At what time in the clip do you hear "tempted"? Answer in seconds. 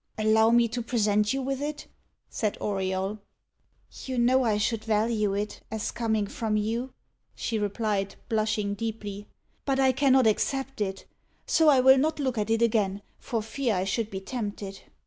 14.21-14.79